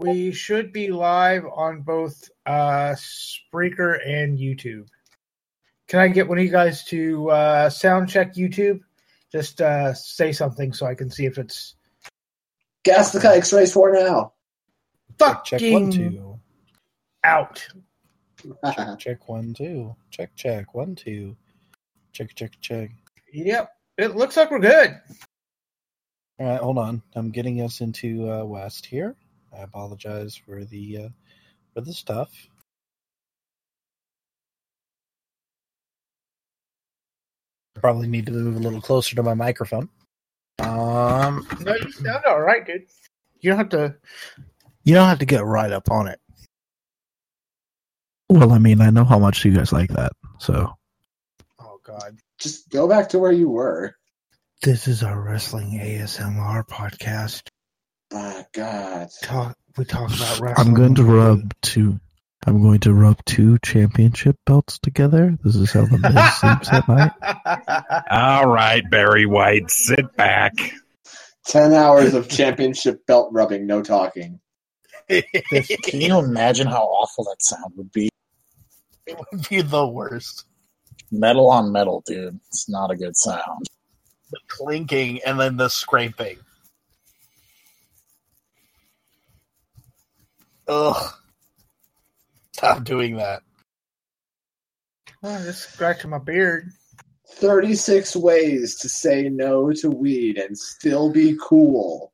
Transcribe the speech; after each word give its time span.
we 0.00 0.32
should 0.32 0.72
be 0.72 0.88
live 0.88 1.44
on 1.54 1.82
both 1.82 2.28
uh, 2.46 2.94
Spreaker 2.94 3.98
and 4.06 4.38
YouTube. 4.38 4.86
Can 5.88 6.00
I 6.00 6.08
get 6.08 6.28
one 6.28 6.38
of 6.38 6.44
you 6.44 6.50
guys 6.50 6.84
to 6.84 7.30
uh, 7.30 7.70
sound 7.70 8.08
check 8.08 8.34
YouTube? 8.34 8.80
Just 9.30 9.60
uh, 9.60 9.92
say 9.94 10.32
something 10.32 10.72
so 10.72 10.86
I 10.86 10.94
can 10.94 11.10
see 11.10 11.26
if 11.26 11.38
it's 11.38 11.74
Gas 12.82 13.12
the 13.12 13.28
X 13.28 13.52
race 13.52 13.72
for 13.72 13.92
now. 13.92 14.32
fucking 15.18 15.58
Check 15.58 15.72
one, 15.72 15.90
two. 15.90 16.40
out. 17.24 17.66
Check, 18.74 18.98
check 18.98 19.28
one, 19.28 19.52
two. 19.52 19.94
Check, 20.10 20.34
check 20.34 20.74
one, 20.74 20.94
two. 20.94 21.36
Check, 22.12 22.34
check, 22.34 22.52
check. 22.60 22.90
Yep, 23.32 23.70
it 23.98 24.16
looks 24.16 24.36
like 24.36 24.50
we're 24.50 24.60
good. 24.60 24.98
All 26.38 26.46
right, 26.46 26.60
hold 26.60 26.78
on. 26.78 27.02
I'm 27.14 27.30
getting 27.30 27.60
us 27.60 27.82
into 27.82 28.30
uh, 28.30 28.44
West 28.44 28.86
here. 28.86 29.14
I 29.56 29.62
apologize 29.62 30.36
for 30.36 30.64
the 30.64 30.98
uh, 30.98 31.08
for 31.74 31.80
the 31.80 31.92
stuff. 31.92 32.30
I 37.76 37.80
probably 37.80 38.08
need 38.08 38.26
to 38.26 38.32
move 38.32 38.56
a 38.56 38.60
little 38.60 38.80
closer 38.80 39.16
to 39.16 39.22
my 39.22 39.34
microphone. 39.34 39.88
Um, 40.58 41.46
No, 41.60 41.74
you 41.74 41.90
sound 41.92 42.24
all 42.26 42.40
right, 42.40 42.64
dude. 42.66 42.82
You 43.40 43.50
don't 43.50 43.58
have 43.58 43.68
to. 43.70 43.96
you 44.84 44.94
don't 44.94 45.08
have 45.08 45.20
to 45.20 45.26
get 45.26 45.44
right 45.44 45.72
up 45.72 45.90
on 45.90 46.08
it. 46.08 46.18
Well, 48.28 48.52
I 48.52 48.58
mean, 48.58 48.80
I 48.80 48.90
know 48.90 49.04
how 49.04 49.18
much 49.18 49.44
you 49.44 49.52
guys 49.52 49.72
like 49.72 49.90
that. 49.90 50.12
So 50.38 50.72
Oh 51.58 51.80
God. 51.84 52.18
Just 52.38 52.68
go 52.70 52.88
back 52.88 53.08
to 53.10 53.18
where 53.18 53.32
you 53.32 53.48
were. 53.48 53.94
this 54.62 54.86
is 54.88 55.02
our 55.02 55.20
wrestling 55.20 55.78
ASMR 55.82 56.66
podcast. 56.66 57.42
My 58.12 58.46
God. 58.52 59.08
Talk. 59.22 59.56
We 59.76 59.84
talk 59.84 60.08
about 60.14 60.40
wrestling. 60.40 60.54
I'm 60.68 60.74
going 60.74 60.96
to 60.96 61.04
rub 61.04 61.54
two. 61.62 62.00
I'm 62.46 62.62
going 62.62 62.80
to 62.80 62.94
rub 62.94 63.24
two 63.24 63.58
championship 63.58 64.36
belts 64.46 64.78
together. 64.78 65.38
This 65.44 65.56
is 65.56 65.72
how 65.72 65.84
the 65.84 65.98
Miz 65.98 66.34
sleeps 66.40 66.72
at 66.72 66.88
night. 66.88 68.04
All 68.10 68.48
right, 68.48 68.82
Barry 68.90 69.26
White, 69.26 69.70
sit 69.70 70.16
back. 70.16 70.54
10 71.46 71.72
hours 71.74 72.14
of 72.14 72.28
championship 72.28 73.06
belt 73.06 73.30
rubbing, 73.32 73.66
no 73.66 73.82
talking. 73.82 74.40
Can 75.08 76.00
you 76.00 76.18
imagine 76.18 76.66
how 76.66 76.84
awful 76.84 77.24
that 77.24 77.42
sound 77.42 77.74
would 77.76 77.92
be? 77.92 78.08
It 79.06 79.18
would 79.18 79.48
be 79.48 79.60
the 79.60 79.86
worst. 79.86 80.46
Metal 81.10 81.50
on 81.50 81.72
metal, 81.72 82.02
dude. 82.06 82.38
It's 82.48 82.68
not 82.68 82.90
a 82.90 82.96
good 82.96 83.16
sound. 83.16 83.66
The 84.30 84.38
clinking 84.48 85.20
and 85.26 85.38
then 85.38 85.56
the 85.56 85.68
scraping. 85.68 86.38
Ugh. 90.70 91.12
Stop 92.52 92.84
doing 92.84 93.16
that. 93.16 93.42
Oh, 95.22 95.42
just 95.42 95.72
scratching 95.72 96.10
my 96.10 96.18
beard. 96.18 96.70
36 97.28 98.14
ways 98.14 98.76
to 98.76 98.88
say 98.88 99.28
no 99.28 99.72
to 99.72 99.90
weed 99.90 100.38
and 100.38 100.56
still 100.56 101.12
be 101.12 101.36
cool. 101.42 102.12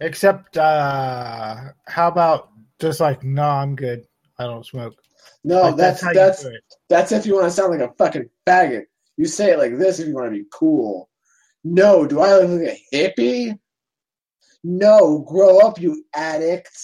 Except, 0.00 0.56
uh, 0.56 1.56
how 1.86 2.08
about 2.08 2.48
just 2.80 3.00
like, 3.00 3.22
no, 3.22 3.44
I'm 3.44 3.76
good. 3.76 4.06
I 4.38 4.44
don't 4.44 4.64
smoke. 4.64 4.94
No, 5.44 5.62
Like, 5.62 5.76
that's 5.76 6.00
how 6.00 6.08
you 6.08 6.14
that's 6.14 6.46
that's 6.88 7.12
if 7.12 7.26
you 7.26 7.34
want 7.34 7.46
to 7.46 7.50
sound 7.50 7.78
like 7.78 7.88
a 7.88 7.92
fucking 7.94 8.30
faggot. 8.46 8.84
You 9.18 9.26
say 9.26 9.52
it 9.52 9.58
like 9.58 9.76
this 9.76 9.98
if 9.98 10.08
you 10.08 10.14
want 10.14 10.32
to 10.32 10.38
be 10.38 10.46
cool. 10.50 11.10
No, 11.62 12.06
do 12.06 12.20
I 12.20 12.38
look 12.38 12.62
like 12.62 12.78
a 12.92 12.96
hippie? 12.96 13.58
No, 14.64 15.18
grow 15.20 15.58
up, 15.58 15.80
you 15.80 16.04
addict. 16.14 16.76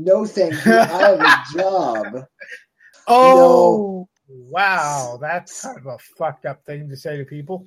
No, 0.00 0.24
thank 0.24 0.52
you. 0.64 0.78
I 0.78 0.84
have 0.84 1.20
a 1.20 1.42
job. 1.58 2.24
Oh, 3.08 4.08
wow. 4.28 5.18
That's 5.20 5.62
kind 5.62 5.76
of 5.76 5.86
a 5.86 5.98
fucked 6.16 6.46
up 6.46 6.64
thing 6.64 6.88
to 6.88 6.96
say 6.96 7.16
to 7.16 7.24
people. 7.24 7.66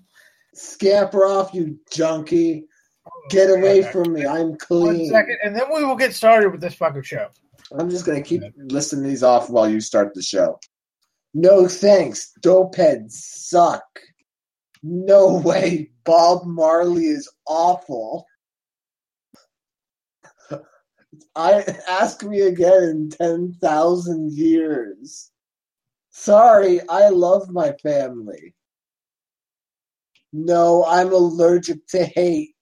Scamper 0.54 1.26
off, 1.26 1.54
you 1.54 1.78
junkie. 1.92 2.66
Oh, 3.06 3.12
get 3.30 3.50
away 3.50 3.84
from 3.84 4.14
me. 4.14 4.26
I'm 4.26 4.50
One 4.52 4.58
clean. 4.58 5.10
second, 5.10 5.38
and 5.44 5.56
then 5.56 5.66
we 5.74 5.84
will 5.84 5.96
get 5.98 6.14
started 6.14 6.52
with 6.52 6.62
this 6.62 6.76
fucking 6.76 7.02
show. 7.04 7.28
I'm 7.78 7.90
just 7.90 8.06
gonna 8.06 8.22
keep 8.22 8.44
listing 8.58 9.04
these 9.04 9.24
off 9.24 9.50
while 9.50 9.70
you 9.70 9.82
start 9.82 10.14
the 10.14 10.22
show. 10.22 10.60
No 11.34 11.68
thanks. 11.68 12.32
Dope 12.42 12.76
heads 12.76 13.26
suck. 13.26 13.84
No 14.84 15.38
way. 15.46 15.90
Bob 16.06 16.46
Marley 16.46 17.06
is 17.08 17.30
awful. 17.46 18.26
I 21.36 21.64
ask 21.90 22.24
me 22.24 22.42
again 22.42 22.84
in 22.84 23.10
ten 23.10 23.54
thousand 23.62 24.32
years. 24.32 25.32
Sorry, 26.10 26.82
I 26.90 27.10
love 27.10 27.50
my 27.50 27.74
family. 27.84 28.54
No, 30.34 30.86
I'm 30.86 31.12
allergic 31.14 31.86
to 31.88 32.06
hate. 32.06 32.56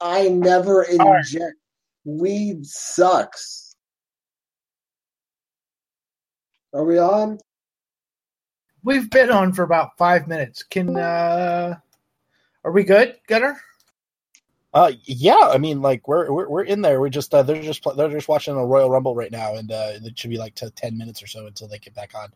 I 0.00 0.28
never 0.28 0.86
right. 0.98 1.18
inject. 1.18 1.56
Weed 2.04 2.64
sucks. 2.66 3.74
Are 6.72 6.84
we 6.84 6.98
on? 6.98 7.38
We've 8.84 9.10
been 9.10 9.30
on 9.30 9.52
for 9.52 9.64
about 9.64 9.96
five 9.98 10.28
minutes. 10.28 10.62
Can, 10.62 10.96
uh, 10.96 11.74
are 12.62 12.70
we 12.70 12.84
good, 12.84 13.16
Gunner? 13.26 13.60
Uh, 14.76 14.92
yeah, 15.04 15.48
I 15.50 15.56
mean, 15.56 15.80
like 15.80 16.06
we're 16.06 16.30
we're, 16.30 16.50
we're 16.50 16.62
in 16.64 16.82
there. 16.82 17.00
We're 17.00 17.08
just 17.08 17.34
uh, 17.34 17.42
they're 17.42 17.62
just 17.62 17.82
they're 17.96 18.10
just 18.10 18.28
watching 18.28 18.54
a 18.54 18.66
Royal 18.66 18.90
Rumble 18.90 19.14
right 19.14 19.32
now, 19.32 19.54
and 19.54 19.72
uh, 19.72 19.92
it 19.94 20.18
should 20.18 20.28
be 20.28 20.36
like 20.36 20.54
to 20.56 20.68
ten 20.68 20.98
minutes 20.98 21.22
or 21.22 21.26
so 21.26 21.46
until 21.46 21.66
they 21.66 21.78
get 21.78 21.94
back 21.94 22.12
on. 22.14 22.28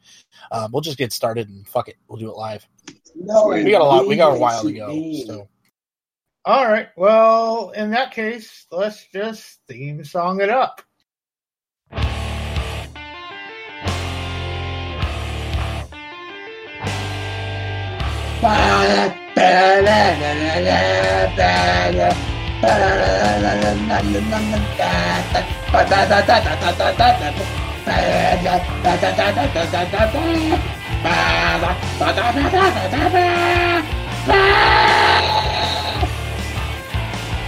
Um, 0.50 0.72
we'll 0.72 0.80
just 0.80 0.96
get 0.96 1.12
started 1.12 1.50
and 1.50 1.68
fuck 1.68 1.88
it, 1.88 1.96
we'll 2.08 2.18
do 2.18 2.30
it 2.30 2.36
live. 2.38 2.66
No, 3.14 3.48
We 3.48 3.70
got 3.70 3.82
a 3.82 3.84
lot. 3.84 4.06
We 4.06 4.16
got 4.16 4.34
a 4.34 4.38
while 4.38 4.62
to 4.62 4.72
go. 4.72 5.12
So 5.26 5.48
All 6.46 6.66
right. 6.66 6.88
Well, 6.96 7.72
in 7.72 7.90
that 7.90 8.10
case, 8.10 8.64
let's 8.70 9.04
just 9.12 9.60
theme 9.68 10.02
song 10.02 10.40
it 10.40 10.48
up. 10.48 10.80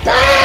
Ah! 0.05 0.42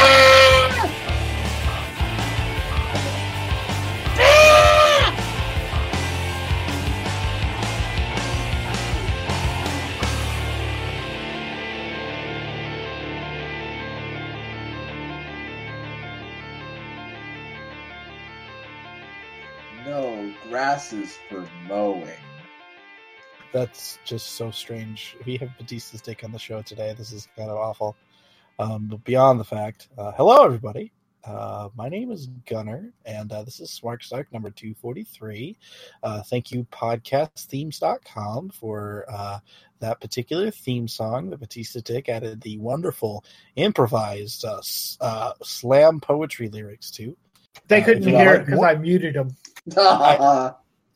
No, 19.87 20.33
grass 20.49 20.91
is 20.91 21.17
for 21.29 21.47
mowing. 21.65 22.09
that's 23.53 23.99
just 24.03 24.33
so 24.33 24.51
strange. 24.51 25.15
We 25.25 25.37
have 25.37 25.57
Batista's 25.57 26.01
take 26.01 26.25
on 26.25 26.33
the 26.33 26.37
show 26.37 26.61
today. 26.61 26.93
This 26.97 27.13
is 27.13 27.29
kind 27.37 27.49
of 27.49 27.55
awful. 27.55 27.95
Um, 28.59 28.87
but 28.87 29.01
beyond 29.05 29.39
the 29.39 29.45
fact, 29.45 29.87
uh, 29.97 30.11
hello 30.11 30.43
everybody. 30.43 30.91
Uh, 31.23 31.69
my 31.77 31.87
name 31.87 32.11
is 32.11 32.27
Gunner, 32.45 32.91
and 33.05 33.31
uh, 33.31 33.43
this 33.43 33.61
is 33.61 33.71
Smart 33.71 34.03
Start 34.03 34.27
number 34.33 34.49
243. 34.49 35.57
Uh, 36.03 36.21
thank 36.23 36.51
you, 36.51 36.65
podcastthemes.com, 36.65 38.49
for 38.49 39.05
uh, 39.09 39.39
that 39.79 40.01
particular 40.01 40.51
theme 40.51 40.89
song 40.89 41.29
that 41.29 41.39
Batista 41.39 41.79
Dick 41.79 42.09
added 42.09 42.41
the 42.41 42.57
wonderful 42.57 43.23
improvised 43.55 44.43
uh, 44.43 44.59
uh, 44.99 45.31
slam 45.43 46.01
poetry 46.01 46.49
lyrics 46.49 46.91
to. 46.91 47.15
They 47.69 47.81
couldn't 47.81 48.03
if 48.03 48.09
hear 48.09 48.33
it 48.33 48.39
because 48.39 48.55
more- 48.57 48.67
I 48.67 48.75
muted 48.75 49.13
them. 49.15 49.33
I, 49.77 50.53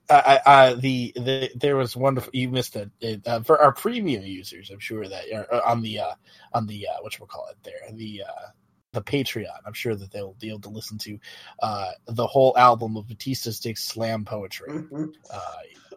I, 0.09 0.39
I, 0.45 0.73
the, 0.73 1.13
the 1.15 1.51
there 1.56 1.77
was 1.77 1.95
wonderful. 1.95 2.31
You 2.33 2.50
missed 2.50 2.75
it, 2.75 3.25
uh, 3.25 3.41
for 3.41 3.62
our 3.62 3.71
premium 3.71 4.23
users. 4.23 4.69
I'm 4.69 4.79
sure 4.79 5.07
that 5.07 5.31
are 5.33 5.53
uh, 5.53 5.62
on 5.65 5.81
the 5.81 6.00
uh, 6.00 6.13
on 6.53 6.68
the 6.68 6.88
uh, 6.88 7.01
what 7.01 7.18
call 7.29 7.47
it 7.50 7.57
there 7.63 7.79
the 7.94 8.23
uh, 8.27 8.47
the 8.94 9.01
Patreon. 9.01 9.47
I'm 9.65 9.73
sure 9.73 9.95
that 9.95 10.12
they'll 10.12 10.35
be 10.39 10.50
able 10.50 10.62
to 10.62 10.69
listen 10.69 10.97
to 11.00 11.19
uh, 11.62 11.91
the 12.07 12.27
whole 12.27 12.57
album 12.57 12.97
of 12.97 13.07
Batista 13.07 13.51
Stick's 13.51 13.83
slam 13.83 14.25
poetry. 14.25 14.83
Uh, 15.31 15.39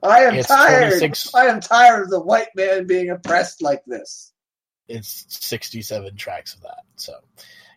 I 0.03 0.21
am 0.25 0.43
tired. 0.43 0.89
26 0.91 1.35
I 1.35 1.47
am 1.47 1.61
tired 1.61 2.05
of 2.05 2.11
the 2.11 2.21
white 2.21 2.55
man 2.55 2.87
being 2.87 3.11
oppressed 3.11 3.63
like 3.63 3.85
this. 3.87 4.33
it's 4.89 5.27
67 5.45 6.17
tracks 6.17 6.55
of 6.55 6.63
that. 6.63 6.83
So 6.97 7.15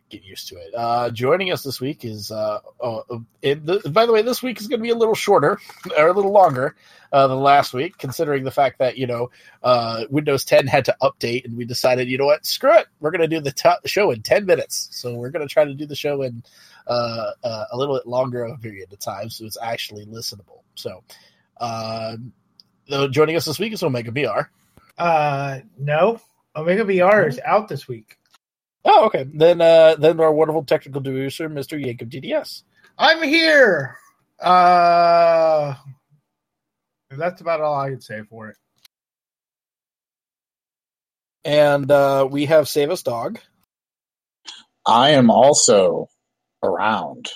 get 0.10 0.24
used 0.24 0.48
to 0.50 0.56
it. 0.56 0.74
Uh, 0.76 1.10
joining 1.10 1.52
us 1.52 1.64
this 1.64 1.82
week 1.82 2.06
is, 2.06 2.32
uh, 2.32 2.60
oh, 2.80 3.26
it, 3.42 3.66
th- 3.66 3.84
by 3.92 4.06
the 4.06 4.14
way, 4.14 4.22
this 4.22 4.42
week 4.42 4.60
is 4.60 4.68
going 4.68 4.80
to 4.80 4.84
be 4.84 4.90
a 4.90 4.96
little 4.96 5.16
shorter 5.16 5.60
or 5.98 6.08
a 6.08 6.14
little 6.14 6.32
longer 6.32 6.76
uh, 7.12 7.28
than 7.28 7.40
last 7.40 7.74
week, 7.74 7.98
considering 7.98 8.44
the 8.44 8.52
fact 8.52 8.80
that 8.80 8.98
you 8.98 9.08
know 9.08 9.30
uh, 9.64 10.06
Windows 10.10 10.46
10 10.46 10.68
had 10.68 10.86
to 10.86 10.96
update, 11.02 11.46
and 11.46 11.58
we 11.58 11.66
decided, 11.66 12.08
you 12.08 12.18
know 12.18 12.26
what, 12.26 12.46
screw 12.46 12.74
it, 12.78 12.88
we're 13.00 13.12
going 13.12 13.22
to 13.22 13.28
do 13.28 13.42
the 13.42 13.52
t- 13.52 13.70
show 13.86 14.12
in 14.12 14.22
10 14.22 14.46
minutes. 14.46 14.90
So 14.92 15.16
we're 15.16 15.30
going 15.30 15.48
to 15.48 15.52
try 15.52 15.66
to 15.66 15.74
do 15.74 15.86
the 15.86 15.96
show 15.96 16.22
in 16.22 16.44
uh, 16.88 17.32
uh, 17.44 17.66
a 17.72 17.78
little 17.78 17.96
bit 17.96 18.08
longer 18.08 18.44
of 18.44 18.54
a 18.54 18.58
period 18.58 18.92
of 18.92 19.00
time, 19.00 19.30
so 19.30 19.46
it's 19.46 19.58
actually 19.62 20.06
listenable. 20.06 20.62
So, 20.76 21.04
um, 21.60 22.32
joining 23.12 23.36
us 23.36 23.46
this 23.46 23.60
week 23.60 23.74
is 23.74 23.84
Omega 23.84 24.12
BR. 24.12 24.50
Uh, 24.98 25.60
no, 25.78 26.20
Omega 26.56 26.86
VR 26.86 27.28
is 27.28 27.40
out 27.46 27.68
this 27.68 27.88
week. 27.88 28.18
Oh, 28.88 29.06
okay. 29.08 29.26
Then, 29.32 29.60
uh, 29.60 29.96
then 29.96 30.20
our 30.20 30.32
wonderful 30.32 30.64
technical 30.64 31.02
producer, 31.02 31.50
Mr. 31.50 31.82
Jacob 31.82 32.10
DDS. 32.10 32.64
I'm 32.98 33.22
here. 33.22 33.98
Uh, 34.40 35.76
that's 37.12 37.42
about 37.42 37.62
all 37.62 37.76
I 37.76 37.90
can 37.90 38.02
say 38.02 38.22
for 38.30 38.50
it. 38.50 38.58
And 41.44 41.90
uh, 41.92 42.28
we 42.30 42.46
have 42.46 42.68
Save 42.68 42.92
Us 42.92 43.04
Dog. 43.04 43.40
I 44.86 45.12
am 45.12 45.30
also 45.30 46.08
around 46.64 47.28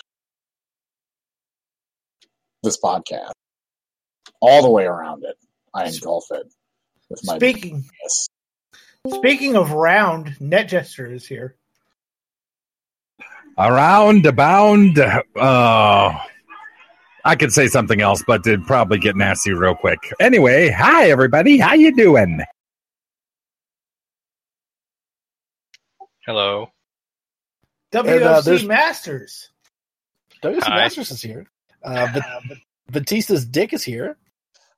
this 2.63 2.79
podcast, 2.79 3.31
all 4.39 4.61
the 4.61 4.69
way 4.69 4.85
around 4.85 5.23
it. 5.25 5.35
I 5.73 5.85
engulf 5.87 6.25
it 6.31 6.47
with 7.09 7.25
my 7.25 7.37
Speaking 7.37 7.83
yes. 8.01 8.27
Speaking 9.07 9.55
of 9.55 9.71
round, 9.71 10.35
NetJester 10.39 11.13
is 11.13 11.25
here. 11.25 11.55
Around, 13.57 14.25
abound. 14.25 14.97
Uh, 14.99 16.17
I 17.23 17.35
could 17.35 17.51
say 17.51 17.67
something 17.67 18.01
else, 18.01 18.23
but 18.25 18.45
it'd 18.47 18.65
probably 18.65 18.97
get 18.97 19.15
nasty 19.15 19.53
real 19.53 19.75
quick. 19.75 19.99
Anyway, 20.19 20.69
hi 20.69 21.09
everybody. 21.09 21.57
How 21.57 21.73
you 21.73 21.95
doing? 21.95 22.41
Hello. 26.25 26.71
WFC 27.93 28.63
uh, 28.63 28.67
Masters. 28.67 29.49
WC 30.41 30.63
Hi. 30.63 30.75
Masters 30.77 31.11
is 31.11 31.21
here. 31.21 31.45
Uh, 31.83 32.07
but 32.47 32.57
Batista's 32.91 33.45
dick 33.45 33.73
is 33.73 33.83
here. 33.83 34.17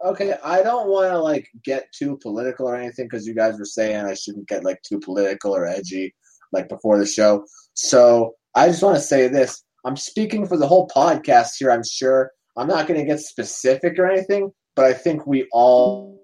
Okay, 0.03 0.35
I 0.43 0.61
don't 0.61 0.89
want 0.89 1.11
to 1.11 1.17
like 1.17 1.47
get 1.63 1.87
too 1.97 2.19
political 2.21 2.67
or 2.67 2.75
anything 2.75 3.05
because 3.05 3.25
you 3.25 3.33
guys 3.33 3.57
were 3.57 3.63
saying 3.63 4.05
I 4.05 4.13
shouldn't 4.15 4.49
get 4.49 4.65
like 4.65 4.81
too 4.81 4.99
political 4.99 5.55
or 5.55 5.65
edgy 5.65 6.13
like 6.51 6.67
before 6.67 6.99
the 6.99 7.05
show. 7.05 7.45
So 7.73 8.35
I 8.53 8.67
just 8.67 8.83
want 8.83 8.97
to 8.97 9.01
say 9.01 9.29
this: 9.29 9.63
I'm 9.85 9.95
speaking 9.95 10.45
for 10.45 10.57
the 10.57 10.67
whole 10.67 10.89
podcast 10.89 11.51
here. 11.57 11.71
I'm 11.71 11.85
sure 11.85 12.31
I'm 12.57 12.67
not 12.67 12.85
going 12.85 12.99
to 12.99 13.05
get 13.05 13.21
specific 13.21 13.97
or 13.97 14.11
anything, 14.11 14.51
but 14.75 14.83
I 14.85 14.93
think 14.93 15.25
we 15.25 15.47
all. 15.53 16.19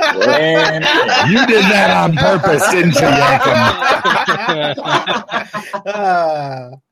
And 0.00 0.84
You 1.30 1.46
did 1.46 1.64
that 1.64 1.90
on 1.90 2.16
purpose, 2.16 2.62
didn't 2.70 2.94
you, 2.94 3.08
Yankum? 5.84 6.80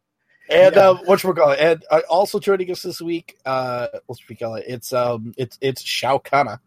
uh, 0.49 0.53
And 0.53 0.75
Yeah. 0.77 0.91
uh, 0.91 0.95
what 1.05 1.23
we 1.25 1.33
call 1.33 1.51
it? 1.51 1.61
And 1.61 1.85
uh, 1.91 2.01
also 2.09 2.39
joining 2.39 2.71
us 2.71 2.83
this 2.83 3.01
week, 3.01 3.37
uh, 3.45 3.89
what's 4.07 4.27
we 4.29 4.37
call 4.37 4.55
it? 4.57 4.65
It's 4.67 4.93
um, 4.93 5.35
it's 5.37 5.59
it's 5.61 5.83
Shao 5.83 6.19
Kana. 6.19 6.61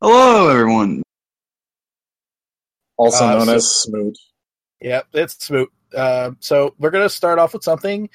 Hello, 0.00 0.48
everyone. 0.48 1.02
also 2.96 3.24
Uh, 3.26 3.34
known 3.38 3.46
so- 3.46 3.54
as 3.54 3.70
Smoot. 3.70 4.16
Yep, 4.80 5.06
it's 5.14 5.44
Smoot. 5.46 5.72
Um, 5.96 6.36
so 6.40 6.74
we're 6.78 6.90
gonna 6.90 7.08
start 7.08 7.38
off 7.38 7.52
with 7.54 7.62
something 7.64 8.10